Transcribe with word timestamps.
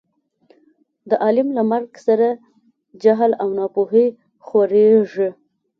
د 1.09 1.11
عالم 1.23 1.47
له 1.57 1.63
مرګ 1.71 1.91
سره 2.07 2.27
جهل 3.03 3.31
او 3.41 3.47
نا 3.57 3.65
پوهي 3.75 4.05
خورېږي. 4.45 5.29